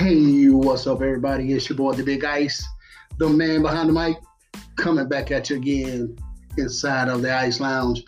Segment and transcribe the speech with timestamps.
[0.00, 1.52] Hey, what's up, everybody?
[1.52, 2.66] It's your boy, the Big Ice,
[3.18, 4.16] the man behind the mic,
[4.76, 6.16] coming back at you again
[6.56, 8.02] inside of the Ice Lounge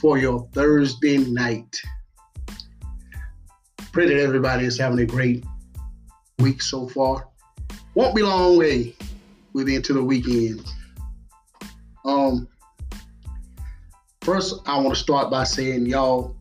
[0.00, 1.82] for your Thursday night.
[3.90, 5.44] Pray that everybody is having a great
[6.38, 7.26] week so far.
[7.96, 8.94] Won't be long way.
[9.52, 10.64] We'll into the weekend.
[12.04, 12.46] Um,
[14.20, 16.36] first, I want to start by saying, y'all,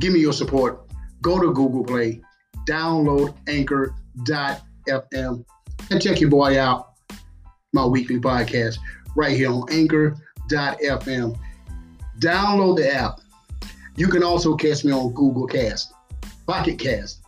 [0.00, 0.90] give me your support.
[1.22, 2.20] Go to Google Play,
[2.66, 5.44] download Anchor.fm,
[5.90, 6.92] and check your boy out.
[7.72, 8.78] My weekly podcast
[9.16, 11.38] right here on Anchor.fm.
[12.20, 13.20] Download the app.
[13.96, 15.92] You can also catch me on Google Cast,
[16.46, 17.22] Pocket Cast,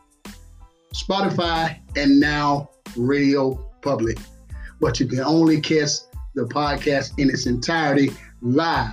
[0.95, 4.19] Spotify, and now Radio Public.
[4.81, 5.91] But you can only catch
[6.35, 8.11] the podcast in its entirety
[8.43, 8.93] live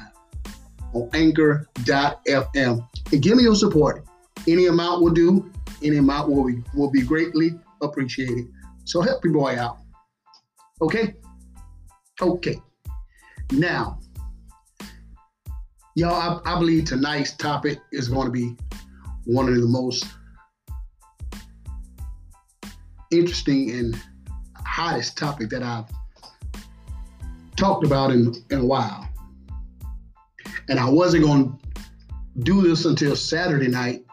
[0.94, 2.88] on anchor.fm.
[3.12, 4.06] And give me your support.
[4.48, 5.52] Any amount will do.
[5.84, 8.48] Any amount will be, will be greatly appreciated.
[8.86, 9.78] So help your boy out.
[10.82, 11.16] Okay?
[12.22, 12.62] Okay.
[13.52, 14.00] Now,
[15.96, 18.56] y'all, I, I believe tonight's topic is going to be
[19.26, 20.06] one of the most
[23.12, 24.02] interesting and
[24.56, 25.86] hottest topic that I've
[27.56, 29.08] talked about in, in a while.
[30.70, 34.05] And I wasn't going to do this until Saturday night,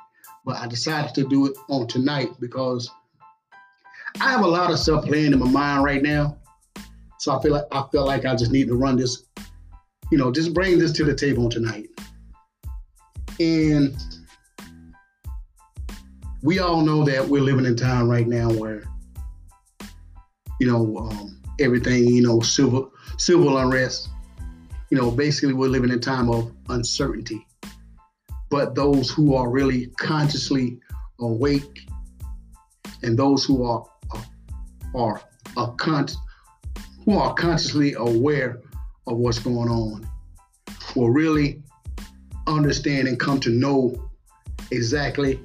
[0.44, 2.90] but I decided to do it on tonight because
[4.20, 6.38] I have a lot of stuff playing in my mind right now.
[7.18, 9.24] So I feel like I feel like I just need to run this,
[10.10, 11.88] you know, just bring this to the table tonight.
[13.38, 13.96] And
[16.42, 18.82] we all know that we're living in time right now where,
[20.60, 24.08] you know, um, everything, you know, civil civil unrest.
[24.90, 27.46] You know, basically we're living in time of uncertainty.
[28.52, 30.78] But those who are really consciously
[31.20, 31.88] awake
[33.02, 33.86] and those who are
[34.94, 35.22] are,
[35.56, 36.08] are con-
[37.06, 38.60] who are consciously aware
[39.06, 40.06] of what's going on
[40.94, 41.62] will really
[42.46, 44.10] understand and come to know
[44.70, 45.40] exactly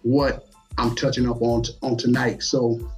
[0.00, 2.42] what I'm touching up on on tonight.
[2.42, 2.90] So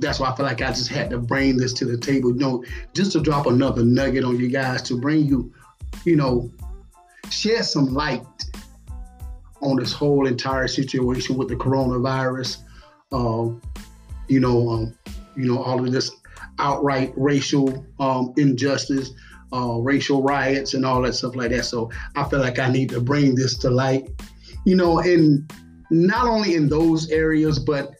[0.00, 2.40] that's why I feel like I just had to bring this to the table, you
[2.40, 5.54] know, just to drop another nugget on you guys to bring you,
[6.04, 6.50] you know,
[7.32, 8.24] shed some light
[9.62, 12.58] on this whole entire situation with the coronavirus.
[13.10, 13.50] Uh,
[14.28, 14.94] you know, um,
[15.36, 16.10] you know, all of this
[16.58, 19.10] outright racial um, injustice,
[19.52, 21.64] uh, racial riots, and all that stuff like that.
[21.64, 24.08] So I feel like I need to bring this to light,
[24.64, 25.50] you know, and
[25.90, 27.92] not only in those areas, but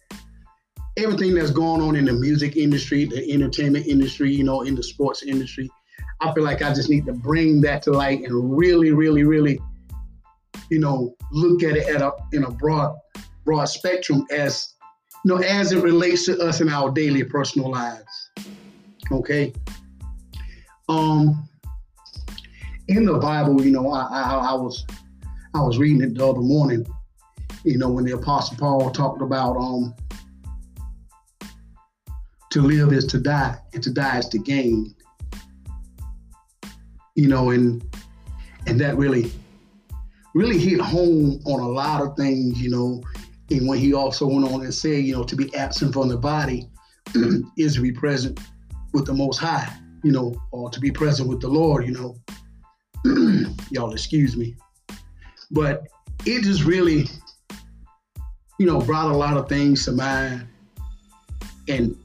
[0.96, 4.82] everything that's going on in the music industry, the entertainment industry, you know, in the
[4.82, 5.70] sports industry.
[6.22, 9.60] I feel like I just need to bring that to light and really, really, really,
[10.70, 12.96] you know, look at it at a in a broad,
[13.44, 14.74] broad spectrum as
[15.24, 18.30] you know, as it relates to us in our daily personal lives.
[19.10, 19.52] Okay.
[20.88, 21.48] Um
[22.88, 24.86] in the Bible, you know, I, I, I was
[25.54, 26.86] I was reading it the other morning,
[27.64, 29.94] you know, when the Apostle Paul talked about um
[32.50, 34.94] to live is to die, and to die is to gain.
[37.14, 37.82] You know, and
[38.66, 39.30] and that really,
[40.34, 43.02] really hit home on a lot of things, you know.
[43.50, 46.16] And when he also went on and said, you know, to be absent from the
[46.16, 46.68] body
[47.58, 48.40] is to be present
[48.92, 49.70] with the Most High,
[50.02, 52.16] you know, or to be present with the Lord, you know.
[53.70, 54.56] Y'all excuse me.
[55.50, 55.88] But
[56.24, 57.08] it just really,
[58.58, 60.46] you know, brought a lot of things to mind.
[61.68, 61.96] And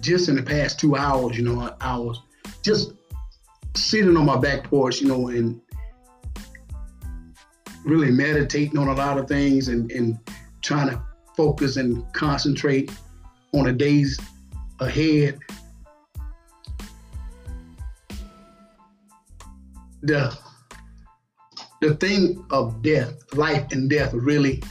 [0.00, 2.20] just in the past two hours, you know, I, was
[2.62, 2.92] just
[3.76, 5.60] sitting on my back porch, you know, and
[7.84, 10.18] really meditating on a lot of things and, and
[10.62, 11.02] trying to
[11.36, 12.90] focus and concentrate
[13.52, 14.18] on the days
[14.80, 15.38] ahead.
[20.02, 20.36] The
[21.80, 24.62] the thing of death, life and death really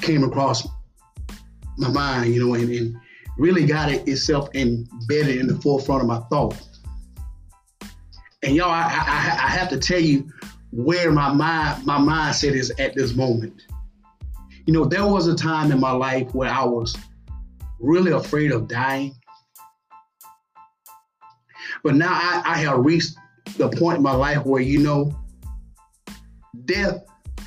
[0.00, 0.66] came across
[1.78, 2.96] my mind, you know, and, and
[3.38, 6.60] really got it itself embedded in the forefront of my thought.
[8.42, 10.30] And y'all, I, I, I have to tell you
[10.72, 13.66] where my mind my mindset is at this moment.
[14.66, 16.96] You know, there was a time in my life where I was
[17.80, 19.14] really afraid of dying.
[21.82, 23.16] But now I, I have reached
[23.56, 25.18] the point in my life where, you know,
[26.64, 27.02] death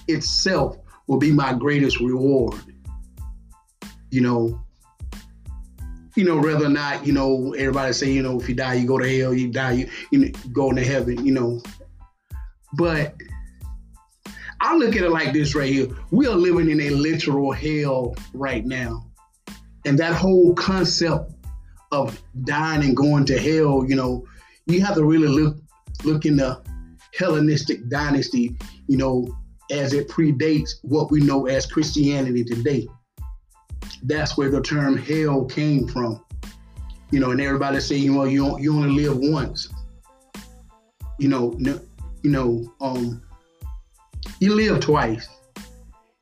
[0.07, 2.59] itself will be my greatest reward.
[4.11, 4.62] You know,
[6.15, 8.87] you know, whether or not, you know, everybody say, you know, if you die, you
[8.87, 11.61] go to hell, you die, you, you go into heaven, you know.
[12.73, 13.15] But
[14.61, 15.87] I look at it like this right here.
[16.11, 19.07] We are living in a literal hell right now.
[19.85, 21.31] And that whole concept
[21.91, 24.25] of dying and going to hell, you know,
[24.65, 25.57] you have to really look
[26.03, 26.61] look in the
[27.17, 28.55] Hellenistic dynasty,
[28.87, 29.27] you know,
[29.71, 32.87] as it predates what we know as Christianity today.
[34.03, 36.23] That's where the term hell came from.
[37.11, 39.71] You know, and everybody say, know, you, you only live once.
[41.19, 41.79] You know, no,
[42.23, 43.21] you know, um,
[44.39, 45.27] you live twice.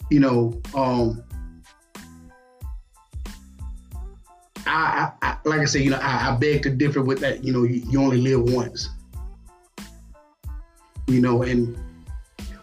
[0.10, 1.24] You know, um,
[4.68, 7.44] I, I, I, like I said, you know, I, I, beg to differ with that.
[7.44, 8.90] You know, you, you only live once.
[11.08, 11.78] You know, and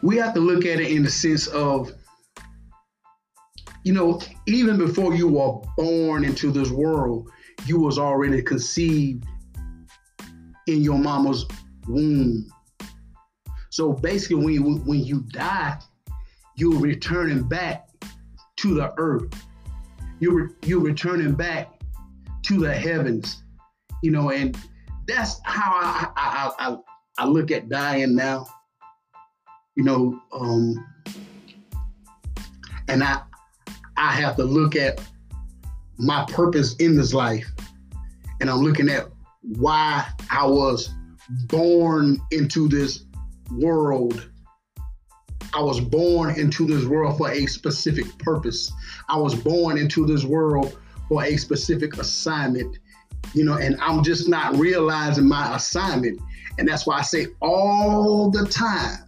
[0.03, 1.93] we have to look at it in the sense of,
[3.89, 7.31] you know, even before you were born into this world,
[7.65, 9.25] you was already conceived
[10.67, 11.47] in your mama's
[11.87, 12.53] womb.
[13.71, 15.79] So basically, when you when you die,
[16.55, 17.89] you're returning back
[18.59, 19.33] to the earth.
[20.21, 21.81] You're you're returning back
[22.43, 23.43] to the heavens,
[24.03, 24.55] you know, and
[25.07, 26.77] that's how I I, I,
[27.21, 28.49] I look at dying now.
[29.77, 30.87] You know, um,
[32.89, 33.23] and I
[33.99, 35.01] I have to look at
[35.99, 37.51] my purpose in this life,
[38.41, 39.09] and I'm looking at
[39.43, 40.91] why I was
[41.47, 43.05] born into this
[43.51, 44.31] world.
[45.53, 48.71] I was born into this world for a specific purpose.
[49.09, 50.79] I was born into this world
[51.09, 52.79] for a specific assignment,
[53.35, 56.21] you know, and I'm just not realizing my assignment.
[56.59, 58.99] And that's why I say all the time,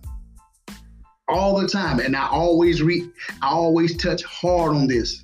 [1.31, 3.11] all the time, and I always read,
[3.43, 5.23] I always touch hard on this.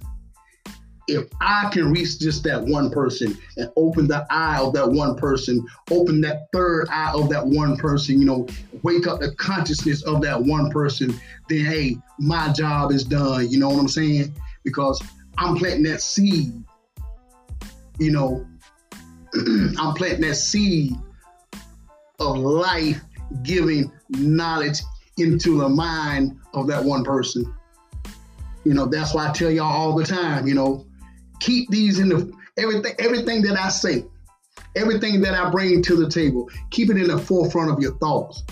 [1.08, 5.17] If I can reach just that one person and open the eye of that one
[5.17, 8.47] person, open that third eye of that one person, you know,
[8.82, 11.14] wake up the consciousness of that one person,
[11.49, 13.49] then hey, my job is done.
[13.49, 14.35] You know what I'm saying?
[14.64, 15.00] Because
[15.38, 16.64] I'm planting that seed
[17.99, 18.47] you know,
[19.35, 20.94] I'm planting that seed
[22.20, 23.00] of life
[23.43, 24.81] giving knowledge
[25.16, 27.52] into the mind of that one person.
[28.64, 30.86] You know, that's why I tell y'all all the time, you know,
[31.40, 34.04] keep these in the everything everything that I say,
[34.74, 38.42] everything that I bring to the table, keep it in the forefront of your thoughts.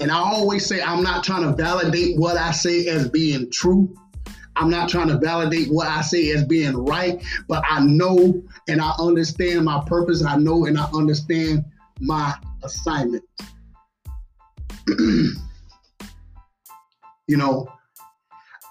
[0.00, 3.94] And I always say I'm not trying to validate what I say as being true.
[4.56, 8.80] I'm not trying to validate what I say as being right, but I know and
[8.80, 10.24] I understand my purpose.
[10.24, 11.64] I know and I understand
[12.00, 13.24] my assignment.
[17.26, 17.66] you know,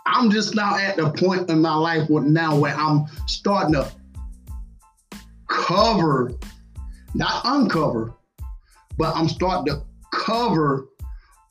[0.06, 3.92] I'm just now at the point in my life where now where I'm starting to
[5.48, 6.32] cover,
[7.14, 8.14] not uncover,
[8.98, 9.84] but I'm starting to
[10.14, 10.88] cover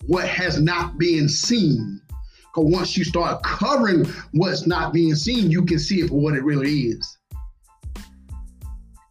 [0.07, 2.01] what has not been seen.
[2.55, 6.35] Because once you start covering what's not being seen, you can see it for what
[6.35, 7.19] it really is.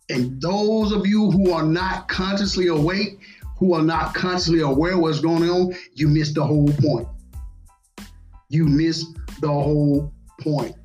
[0.10, 3.20] And those of you who are not consciously awake,
[3.58, 7.08] who are not consciously aware what's going on, you miss the whole point.
[8.50, 9.06] You miss
[9.42, 10.12] the whole
[10.42, 10.76] point.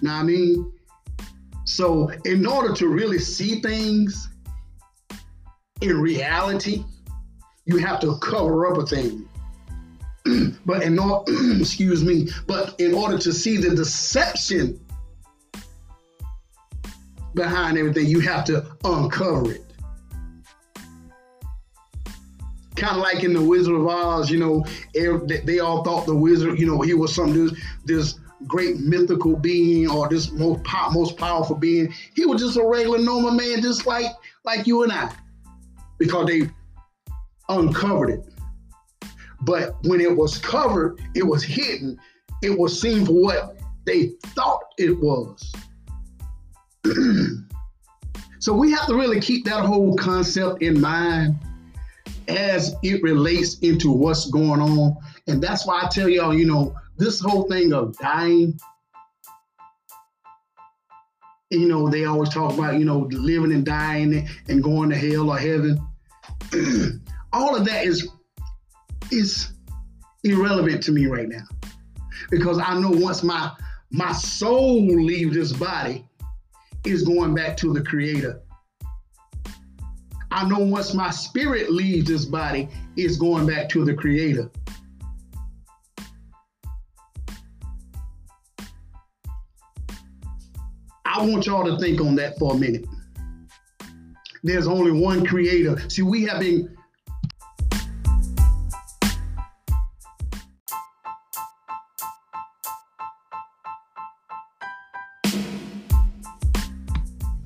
[0.00, 0.72] Now, I mean,
[1.64, 4.28] so in order to really see things
[5.80, 6.84] in reality,
[7.66, 9.28] you have to cover up a thing.
[10.66, 11.24] but in order,
[11.60, 14.80] excuse me, but in order to see the deception
[17.34, 19.67] behind everything, you have to uncover it.
[22.78, 24.64] Kind of like in the Wizard of Oz, you know,
[24.96, 29.36] er, they all thought the wizard, you know, he was some this, this great mythical
[29.36, 30.60] being or this most
[30.92, 31.92] most powerful being.
[32.14, 34.06] He was just a regular normal man, just like
[34.44, 35.12] like you and I,
[35.98, 36.48] because they
[37.48, 38.24] uncovered it.
[39.40, 41.98] But when it was covered, it was hidden.
[42.42, 43.56] It was seen for what
[43.86, 45.52] they thought it was.
[48.38, 51.38] so we have to really keep that whole concept in mind
[52.28, 54.96] as it relates into what's going on.
[55.26, 58.58] And that's why I tell y'all, you know, this whole thing of dying,
[61.50, 65.30] you know, they always talk about, you know, living and dying and going to hell
[65.30, 65.80] or heaven.
[67.32, 68.08] All of that is
[69.10, 69.52] is
[70.24, 71.44] irrelevant to me right now.
[72.30, 73.50] Because I know once my
[73.90, 76.04] my soul leaves this body,
[76.84, 78.42] is going back to the creator.
[80.38, 84.48] I know once my spirit leaves this body, it's going back to the Creator.
[91.04, 92.86] I want y'all to think on that for a minute.
[94.44, 95.90] There's only one Creator.
[95.90, 96.76] See, we have been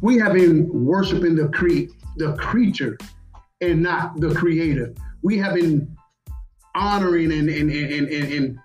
[0.03, 2.99] we have been worshiping the Creator the creature
[3.61, 4.95] and not the creator.
[5.23, 5.97] We have been
[6.75, 8.59] honoring and and and and and,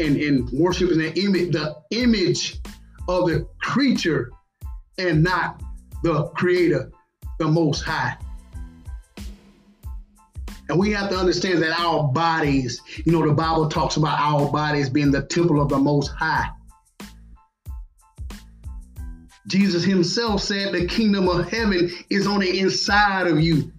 [0.00, 2.60] and, and worshiping the image, the image
[3.08, 4.30] of the creature
[4.98, 5.62] and not
[6.02, 6.90] the creator,
[7.38, 8.16] the most high.
[10.68, 14.50] And we have to understand that our bodies, you know, the Bible talks about our
[14.50, 16.48] bodies being the temple of the most high.
[19.46, 23.70] Jesus himself said the kingdom of heaven is on the inside of you.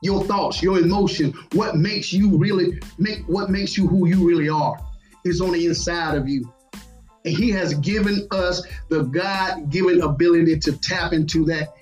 [0.00, 4.48] Your thoughts, your emotion, what makes you really make what makes you who you really
[4.48, 4.76] are
[5.24, 6.52] is on the inside of you.
[7.24, 11.74] And he has given us the God-given ability to tap into that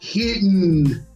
[0.00, 1.06] hidden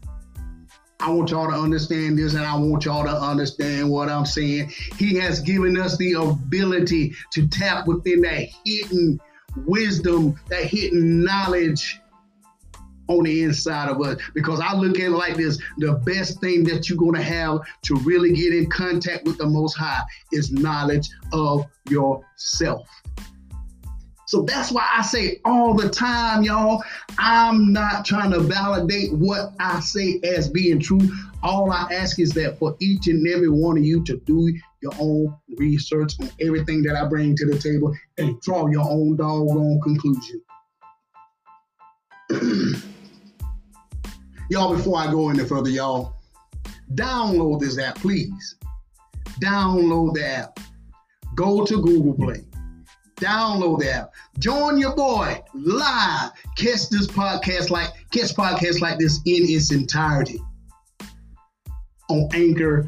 [0.98, 4.72] I want y'all to understand this and I want y'all to understand what I'm saying.
[4.96, 9.20] He has given us the ability to tap within that hidden
[9.64, 12.00] wisdom, that hidden knowledge
[13.08, 14.20] on the inside of us.
[14.34, 17.60] Because I look at it like this the best thing that you're going to have
[17.82, 22.88] to really get in contact with the Most High is knowledge of yourself.
[24.26, 26.82] So that's why I say all the time, y'all,
[27.18, 31.00] I'm not trying to validate what I say as being true.
[31.44, 34.52] All I ask is that for each and every one of you to do
[34.82, 39.16] your own research on everything that I bring to the table and draw your own
[39.16, 40.42] doggone conclusion.
[44.50, 46.16] y'all, before I go any further, y'all,
[46.94, 48.56] download this app, please.
[49.40, 50.58] Download the app.
[51.36, 52.44] Go to Google Play.
[53.16, 54.12] Download the app.
[54.38, 56.32] Join your boy live.
[56.56, 60.38] Catch this podcast like catch podcasts like this in its entirety
[62.10, 62.80] on anchor.fm.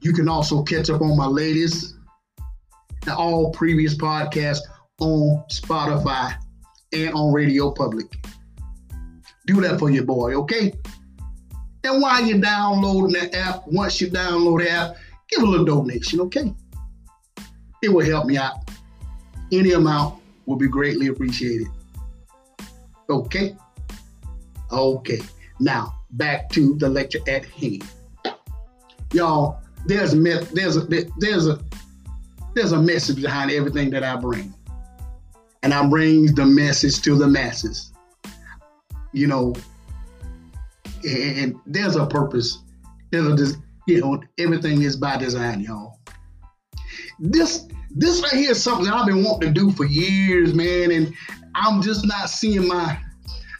[0.00, 1.94] You can also catch up on my latest
[3.02, 4.62] and all previous podcasts
[5.00, 6.34] on Spotify
[6.92, 8.06] and on Radio Public.
[9.46, 10.72] Do that for your boy, okay?
[11.84, 14.96] And while you're downloading the app, once you download the app,
[15.30, 16.52] give a little donation, okay?
[17.86, 18.68] It will help me out.
[19.52, 21.68] Any amount will be greatly appreciated.
[23.08, 23.56] Okay?
[24.72, 25.20] Okay.
[25.60, 27.84] Now, back to the lecture at hand.
[29.12, 30.80] Y'all, there's a there's a
[31.18, 31.60] there's a
[32.56, 34.52] there's a message behind everything that I bring.
[35.62, 37.92] And I bring the message to the masses.
[39.12, 39.54] You know,
[41.04, 42.58] and there's a purpose.
[43.12, 46.00] There's a you know, everything is by design, y'all.
[47.20, 51.14] This this right here is something I've been wanting to do for years, man, and
[51.54, 52.98] I'm just not seeing my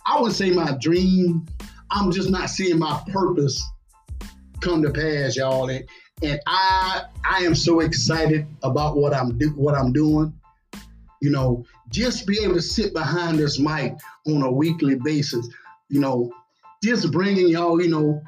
[0.07, 1.47] I would say my dream.
[1.91, 3.65] I'm just not seeing my purpose
[4.61, 5.71] come to pass, y'all.
[5.71, 5.85] And,
[6.23, 10.39] and I I am so excited about what I'm do what I'm doing.
[11.23, 13.95] You know, just be able to sit behind this mic
[14.27, 15.49] on a weekly basis.
[15.89, 16.31] You know,
[16.85, 18.23] just bringing y'all, you know,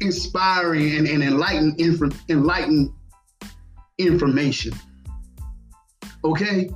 [0.00, 1.76] inspiring and, and enlighten,
[2.30, 2.94] enlighten
[4.06, 4.72] information.
[6.24, 6.70] Okay?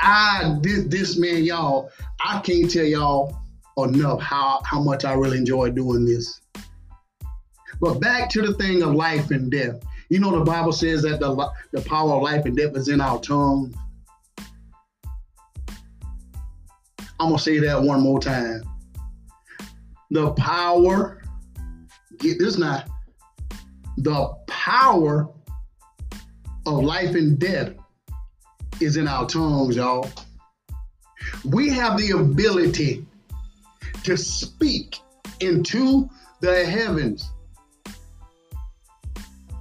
[0.00, 1.90] I did this man, y'all.
[2.24, 3.36] I can't tell y'all
[3.78, 6.40] enough how, how much I really enjoy doing this.
[7.80, 9.82] But back to the thing of life and death.
[10.10, 13.00] You know, the Bible says that the, the power of life and death is in
[13.00, 13.74] our tongue.
[17.18, 18.62] I'm going to say that one more time.
[20.10, 21.22] The power,
[22.18, 22.84] get this now,
[23.98, 25.28] the power
[26.66, 27.72] of life and death
[28.80, 30.10] is in our tongues, y'all.
[31.44, 33.06] We have the ability
[34.04, 34.96] to speak
[35.40, 36.08] into
[36.40, 37.30] the heavens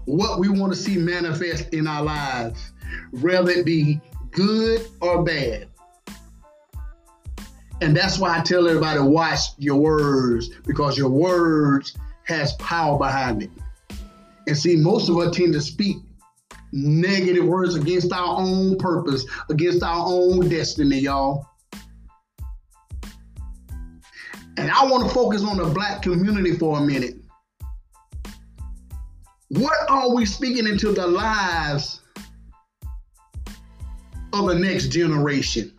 [0.10, 2.72] what we want to see manifest in our lives,
[3.12, 4.02] whether it be
[4.32, 5.68] good or bad.
[7.82, 13.44] And that's why I tell everybody watch your words because your words has power behind
[13.44, 13.52] it.
[14.48, 15.98] And see, most of us tend to speak
[16.72, 21.46] negative words against our own purpose, against our own destiny, y'all.
[24.58, 27.16] And I want to focus on the black community for a minute.
[29.50, 32.02] What are we speaking into the lives
[34.34, 35.74] of the next generation?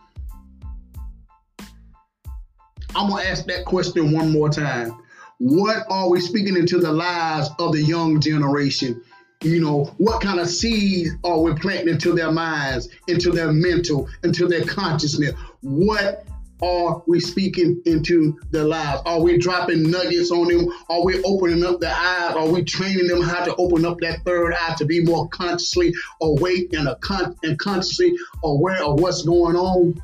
[2.96, 5.00] I'm going to ask that question one more time.
[5.38, 9.02] What are we speaking into the lives of the young generation?
[9.42, 14.06] You know, what kind of seeds are we planting into their minds, into their mental,
[14.22, 15.32] into their consciousness?
[15.62, 16.26] What
[16.62, 19.00] are we speaking into their lives?
[19.06, 20.68] Are we dropping nuggets on them?
[20.90, 22.34] Are we opening up their eyes?
[22.36, 25.94] Are we training them how to open up that third eye to be more consciously
[26.20, 30.02] awake and, a con- and consciously aware of what's going on?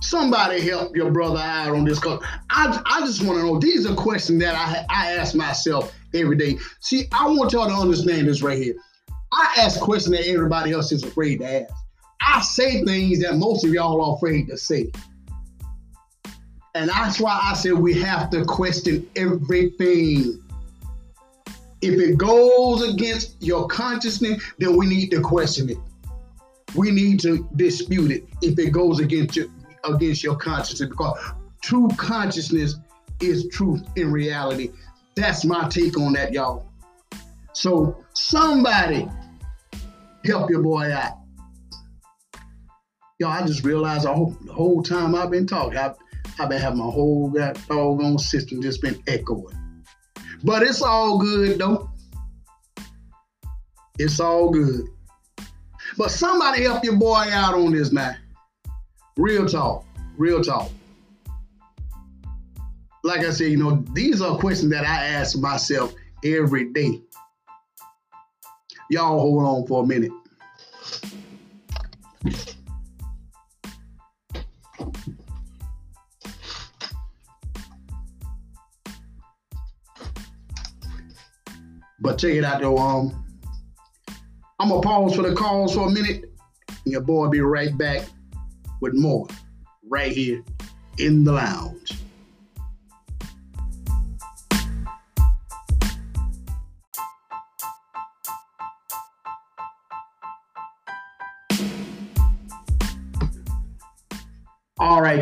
[0.00, 3.58] Somebody help your brother out on this because I, I just want to know.
[3.58, 6.58] These are questions that I, I ask myself every day.
[6.80, 8.74] See, I want y'all to understand this right here.
[9.32, 11.74] I ask questions that everybody else is afraid to ask.
[12.20, 14.90] I say things that most of y'all are afraid to say.
[16.74, 20.42] And that's why I said we have to question everything.
[21.82, 25.78] If it goes against your consciousness, then we need to question it.
[26.74, 29.46] We need to dispute it if it goes against your
[29.84, 31.18] against your consciousness because
[31.62, 32.76] true consciousness
[33.20, 34.70] is truth in reality.
[35.20, 36.66] That's my take on that, y'all.
[37.52, 39.06] So somebody
[40.24, 41.18] help your boy out.
[43.18, 45.96] Yo, I just realized the whole, the whole time I've been talking, I've,
[46.38, 49.54] I've been having my whole that doggone system just been echoing.
[50.42, 51.90] But it's all good though.
[53.98, 54.88] It's all good.
[55.98, 58.14] But somebody help your boy out on this now.
[59.18, 59.84] Real talk.
[60.16, 60.70] Real talk.
[63.02, 67.00] Like I said, you know, these are questions that I ask myself every day.
[68.90, 70.10] Y'all hold on for a minute.
[82.02, 82.78] But check it out though.
[82.78, 83.24] Um,
[84.58, 86.24] I'm gonna pause for the calls for a minute.
[86.68, 88.08] And your boy be right back
[88.80, 89.26] with more
[89.88, 90.42] right here
[90.98, 91.99] in the lounge.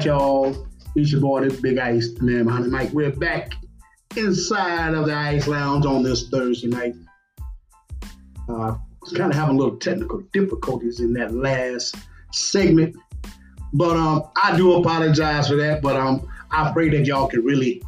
[0.05, 0.67] Y'all.
[0.95, 2.93] It's your boy, the Big Ice, man behind the mic.
[2.93, 3.53] We're back
[4.17, 6.95] inside of the Ice Lounge on this Thursday night.
[8.49, 11.97] Uh, was kind of having a little technical difficulties in that last
[12.33, 12.97] segment,
[13.73, 15.83] but um, I do apologize for that.
[15.83, 17.83] But um, I pray that y'all can really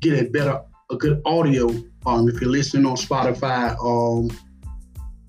[0.00, 1.68] get a better, a good audio.
[2.06, 4.36] Um, if you're listening on Spotify, um,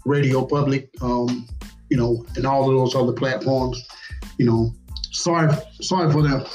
[0.06, 1.48] Radio Public, um,
[1.89, 3.86] you know, and all of those other platforms,
[4.38, 4.74] you know,
[5.12, 6.50] sorry, sorry for the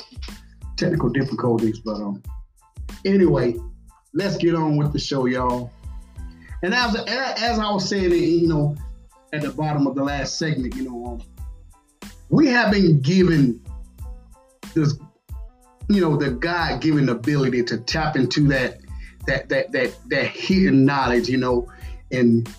[0.76, 2.22] technical difficulties, but um,
[3.06, 3.54] Anyway,
[4.14, 5.70] let's get on with the show, y'all.
[6.62, 8.74] And as as I was saying, you know,
[9.32, 13.60] at the bottom of the last segment, you know, um, we have been given
[14.74, 14.98] this,
[15.88, 18.78] you know, the God given ability to tap into that
[19.28, 21.70] that that that that hidden knowledge, you know,
[22.10, 22.52] and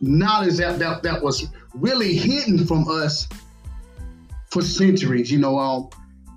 [0.00, 3.28] knowledge that that, that was really hidden from us
[4.50, 5.30] for centuries.
[5.30, 5.88] You know, um,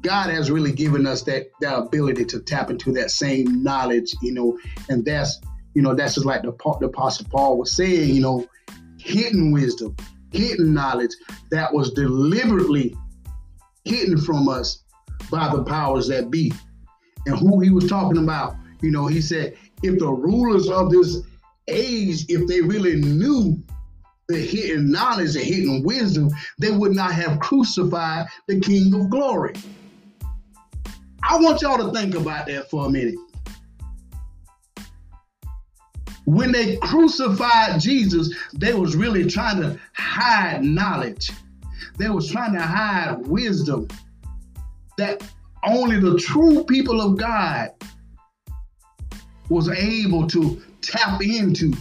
[0.01, 4.33] God has really given us that that ability to tap into that same knowledge, you
[4.33, 5.39] know, and that's
[5.73, 8.47] you know that's just like the, the Apostle Paul was saying, you know,
[8.97, 9.95] hidden wisdom,
[10.31, 11.11] hidden knowledge
[11.51, 12.95] that was deliberately
[13.85, 14.83] hidden from us
[15.31, 16.53] by the powers that be.
[17.25, 21.21] And who he was talking about, you know, he said, if the rulers of this
[21.67, 23.61] age, if they really knew
[24.29, 29.53] the hidden knowledge, the hidden wisdom, they would not have crucified the King of glory.
[31.23, 33.15] I want y'all to think about that for a minute.
[36.25, 41.31] When they crucified Jesus, they was really trying to hide knowledge.
[41.97, 43.87] They was trying to hide wisdom
[44.97, 45.21] that
[45.63, 47.71] only the true people of God
[49.49, 51.73] was able to tap into.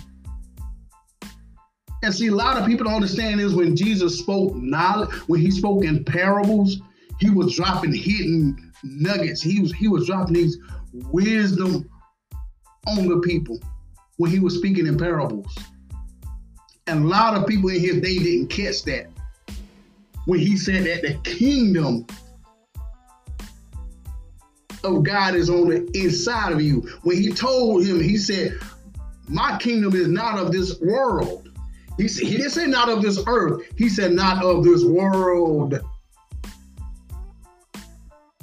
[2.03, 5.51] And see, a lot of people don't understand is when Jesus spoke knowledge, when he
[5.51, 6.79] spoke in parables,
[7.21, 9.41] he was dropping hidden nuggets.
[9.41, 10.59] He was he was dropping these
[10.93, 11.89] wisdom
[12.89, 13.61] on the people
[14.17, 15.57] when he was speaking in parables.
[16.89, 19.07] And a lot of people in his day didn't catch that.
[20.27, 22.07] When he said that the kingdom
[24.85, 26.81] of God is on the inside of you.
[27.03, 28.59] When he told him, he said,
[29.29, 31.42] My kingdom is not of this world.
[32.03, 33.63] He, he didn't say not of this earth.
[33.77, 35.81] He said not of this world.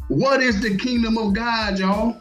[0.08, 2.16] What is the kingdom of God, y'all?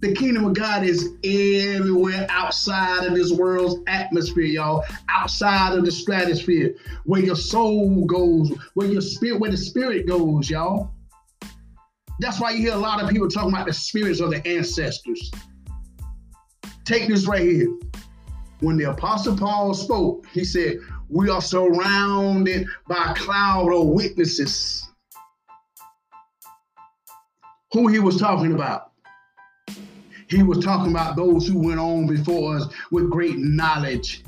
[0.00, 4.84] The kingdom of God is everywhere outside of this world's atmosphere, y'all.
[5.08, 10.50] Outside of the stratosphere, where your soul goes, where your spirit, where the spirit goes,
[10.50, 10.90] y'all.
[12.20, 15.30] That's why you hear a lot of people talking about the spirits of the ancestors.
[16.84, 17.68] Take this right here.
[18.64, 24.88] When the Apostle Paul spoke, he said, We are surrounded by a cloud of witnesses.
[27.72, 28.92] Who he was talking about?
[30.28, 34.24] He was talking about those who went on before us with great knowledge,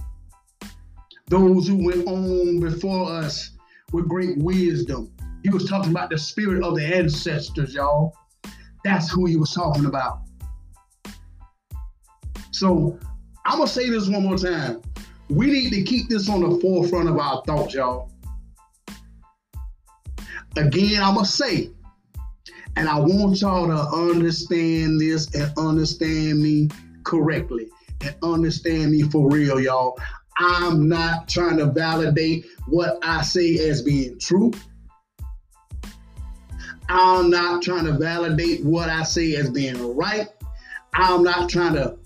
[1.29, 3.51] those who went on before us
[3.93, 5.13] with great wisdom.
[5.43, 8.15] He was talking about the spirit of the ancestors, y'all.
[8.85, 10.21] That's who he was talking about.
[12.51, 12.99] So
[13.47, 14.83] I'm gonna say this one more time.
[15.29, 18.11] We need to keep this on the forefront of our thoughts, y'all.
[20.57, 21.71] Again, I'm gonna say,
[22.75, 26.69] and I want y'all to understand this and understand me
[27.05, 27.69] correctly
[28.01, 29.97] and understand me for real, y'all.
[30.39, 34.53] I'm not trying to validate what I say as being true.
[36.89, 40.29] I'm not trying to validate what I say as being right.
[40.95, 41.97] I'm not trying to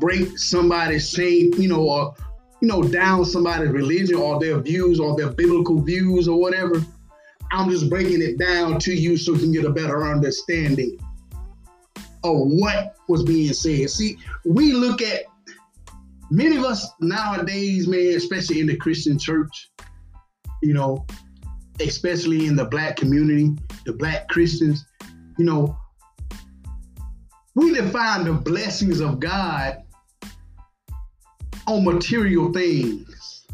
[0.00, 2.14] break somebody's chain, you know, or
[2.60, 6.84] you know, down somebody's religion or their views or their biblical views or whatever.
[7.50, 10.98] I'm just breaking it down to you so you can get a better understanding
[12.24, 13.90] of what was being said.
[13.90, 15.24] See, we look at
[16.30, 19.70] many of us nowadays, man, especially in the Christian church,
[20.62, 21.04] you know,
[21.80, 23.50] especially in the black community,
[23.84, 24.86] the black Christians,
[25.36, 25.76] you know,
[27.54, 29.82] we define the blessings of God
[31.66, 33.46] on material things.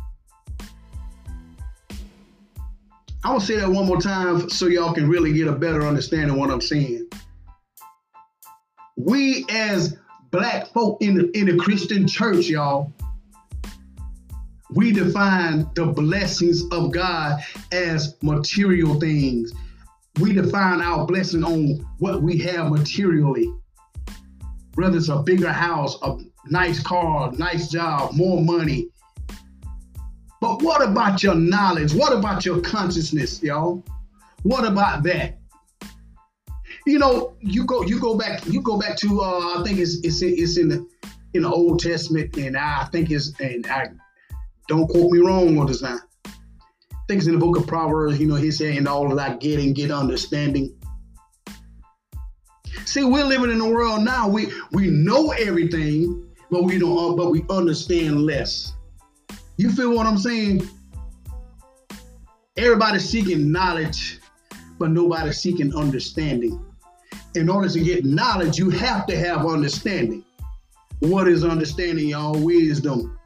[3.25, 6.31] I will say that one more time so y'all can really get a better understanding
[6.31, 7.09] of what I'm saying.
[8.97, 9.97] We as
[10.31, 12.93] black folk in the, in the Christian church, y'all,
[14.71, 17.41] we define the blessings of God
[17.73, 19.53] as material things.
[20.21, 23.53] We define our blessing on what we have materially
[24.79, 28.89] whether it's a bigger house, a nice car, nice job, more money.
[30.41, 31.93] But what about your knowledge?
[31.93, 33.83] What about your consciousness, y'all?
[34.45, 35.39] What about that?
[36.87, 39.97] You know, you go you go back you go back to uh, I think it's
[40.05, 40.87] it's in, it's in the
[41.35, 43.89] in the Old Testament, and I think it's and I
[44.69, 45.99] don't quote me wrong on this now.
[46.25, 46.31] I
[47.09, 48.21] think it's in the book of Proverbs.
[48.21, 50.78] You know, he said, "In all that I get and get understanding."
[52.89, 54.27] See, we're living in a world now.
[54.27, 56.97] We we know everything, but we don't.
[56.97, 58.73] Uh, but we understand less.
[59.59, 60.67] You feel what I'm saying?
[62.57, 64.21] Everybody's seeking knowledge,
[64.79, 66.65] but nobody's seeking understanding.
[67.35, 70.25] In order to get knowledge, you have to have understanding.
[71.01, 72.43] What is understanding, y'all?
[72.43, 73.19] Wisdom.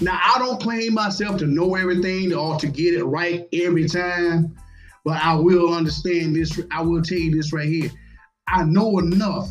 [0.00, 4.56] Now, I don't claim myself to know everything or to get it right every time.
[5.04, 6.60] But I will understand this.
[6.70, 7.90] I will tell you this right here.
[8.48, 9.48] I know enough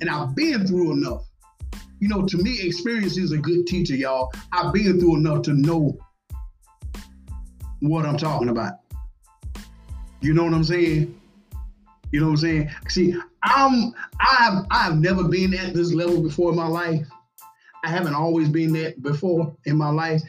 [0.00, 1.22] and I've been through enough.
[2.00, 4.32] You know, to me, experience is a good teacher, y'all.
[4.52, 5.96] I've been through enough to know
[7.80, 8.74] what I'm talking about.
[10.20, 11.20] You know what I'm saying?
[12.12, 12.70] You know what I'm saying?
[12.88, 17.06] See, I'm I've I've never been at this level before in my life.
[17.84, 20.22] I haven't always been that before in my life.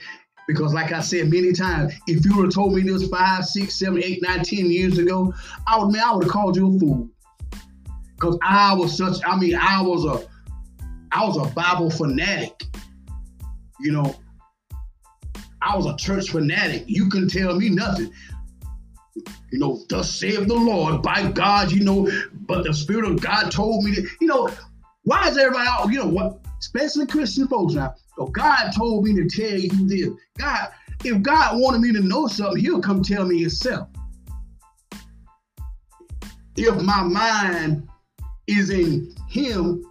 [0.48, 3.80] Because, like I said many times, if you would have told me this five, six,
[3.80, 5.34] seven, eight, nine, ten years ago,
[5.68, 7.10] I would, man, I would have called you a fool.
[8.16, 10.28] Because I was such, I mean, I was a,
[11.12, 12.64] I was a Bible fanatic.
[13.80, 14.16] You know,
[15.62, 16.84] I was a church fanatic.
[16.88, 18.12] You couldn't tell me nothing.
[19.16, 23.52] You know, thus save the Lord, by God, you know, but the Spirit of God
[23.52, 24.50] told me that, you know,
[25.04, 29.14] why is everybody out, you know what, especially Christian folks now, so God told me
[29.16, 30.10] to tell you this.
[30.38, 30.70] God,
[31.04, 33.90] if God wanted me to know something, he'll come tell me himself.
[36.56, 37.90] If my mind
[38.48, 39.86] is in him,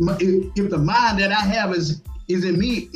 [0.00, 2.88] if the mind that I have is is in me,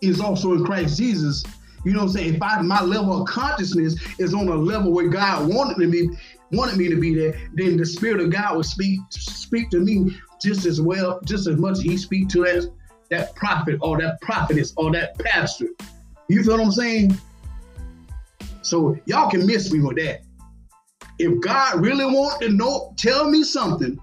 [0.00, 1.42] is also in Christ Jesus.
[1.84, 2.34] You know what I'm saying?
[2.34, 5.90] If I, my level of consciousness is on a level where God wanted me to
[5.90, 6.18] be,
[6.52, 10.16] wanted me to be there, then the Spirit of God will speak speak to me
[10.40, 12.72] just as well, just as much as He speak to that
[13.10, 15.66] that prophet or that prophetess or that pastor.
[16.28, 17.18] You feel what I'm saying?
[18.62, 20.22] So y'all can miss me with that.
[21.18, 23.98] If God really want to know, tell me something,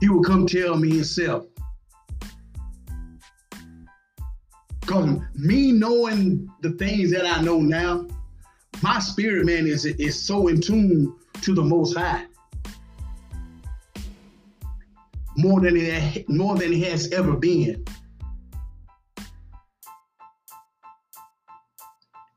[0.00, 1.46] he will come tell me himself.
[4.90, 8.08] Because me knowing the things that I know now,
[8.82, 12.26] my spirit man is is so in tune to the most high.
[15.36, 17.84] more than it more than it has ever been.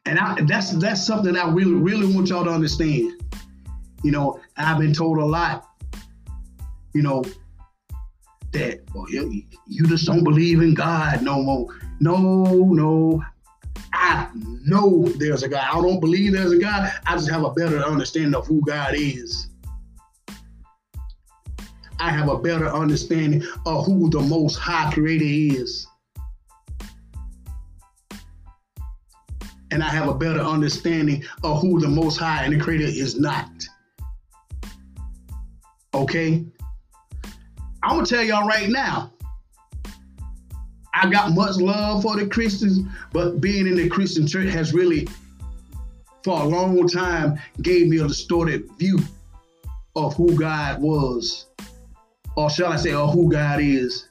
[0.06, 3.20] And I, that's that's something I really really want y'all to understand.
[4.04, 5.68] You know, I've been told a lot.
[6.94, 7.24] You know,
[8.54, 11.68] that well, you, you just don't believe in God no more.
[12.00, 13.24] No, no.
[13.94, 15.68] I know there's a God.
[15.72, 16.92] I don't believe there's a God.
[17.06, 19.50] I just have a better understanding of who God is.
[22.00, 25.24] I have a better understanding of who the most high creator
[25.60, 25.88] is.
[29.72, 33.20] And I have a better understanding of who the most high and the creator is
[33.20, 33.50] not.
[35.94, 36.46] Okay?
[37.84, 39.12] I'm gonna tell y'all right now.
[40.94, 42.80] I got much love for the Christians,
[43.12, 45.08] but being in the Christian church has really,
[46.24, 49.00] for a long time, gave me a distorted view
[49.96, 51.48] of who God was,
[52.38, 54.08] or shall I say, of who God is.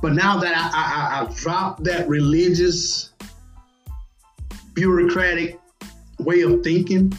[0.00, 3.12] But now that I, I, I, dropped that religious,
[4.74, 5.60] bureaucratic
[6.18, 7.12] way of thinking,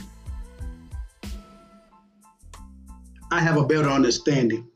[3.33, 4.67] I have a better understanding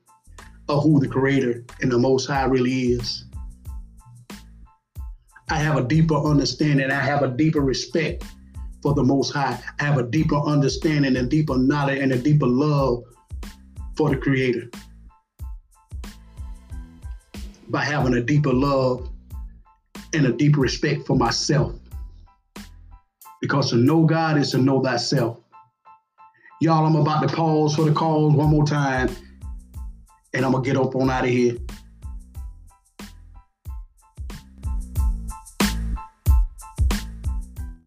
[0.67, 3.25] of who the creator and the most high really is.
[5.47, 6.89] I have a deeper understanding.
[6.89, 8.23] I have a deeper respect
[8.81, 9.59] for the most high.
[9.79, 13.03] I have a deeper understanding and deeper knowledge and a deeper love
[13.95, 14.71] for the creator.
[17.69, 19.07] By having a deeper love
[20.15, 21.75] and a deeper respect for myself.
[23.39, 25.43] Because to know God is to know thyself.
[26.59, 29.09] Y'all, I'm about to pause for the calls one more time,
[30.33, 31.55] and I'm gonna get up on out of here.